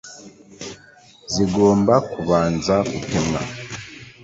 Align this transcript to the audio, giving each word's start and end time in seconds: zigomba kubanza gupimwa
zigomba 1.33 1.93
kubanza 2.11 2.75
gupimwa 2.91 3.39